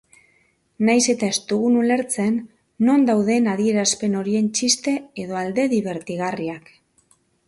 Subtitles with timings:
[0.87, 2.39] Nahiz eta ez dugun ulertzen
[2.87, 6.73] non dauden adierazpen horien txiste edo alde dibertigarriak.